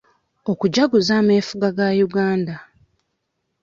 [0.51, 2.55] Okujaguza ameefuga ga Uganda